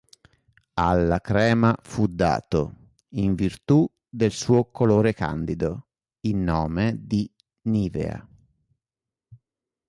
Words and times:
Alla 0.79 1.19
crema 1.21 1.77
fu 1.83 2.07
dato, 2.07 2.93
in 3.09 3.35
virtù 3.35 3.87
del 4.09 4.31
suo 4.31 4.71
colore 4.71 5.13
candido, 5.13 5.89
il 6.21 6.37
nome 6.37 6.95
di 6.99 7.31
"Nivea". 7.65 8.27